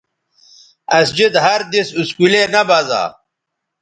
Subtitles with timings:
[0.97, 3.03] اسجد ہر دِس اسکولے نہ بزا